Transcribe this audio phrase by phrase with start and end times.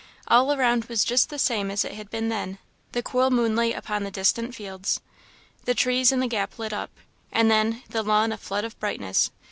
[0.27, 2.57] All around was just the same as it had been then;
[2.91, 4.99] the cool moonlight upon the distant fields
[5.65, 6.89] the trees in the gap lit up,
[7.31, 9.29] as then the lawn a flood of brightness.